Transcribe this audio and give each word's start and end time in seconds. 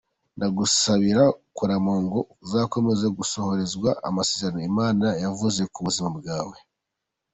Ndagusabira 0.37 1.23
kurama 1.57 1.93
ngo 2.03 2.19
uzakomeze 2.43 3.05
gusohorezwa 3.17 3.89
amasezerano 4.09 4.61
Imana 4.71 5.07
yavuze 5.23 5.61
ku 5.73 5.79
buzima 5.85 6.09
bwawe. 6.17 6.57